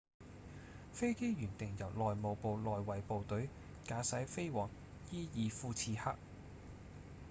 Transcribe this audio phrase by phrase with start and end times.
[0.93, 3.47] 飛機原定由內務部內衛部隊
[3.85, 4.71] 駕駛飛往
[5.11, 6.15] 伊爾庫次克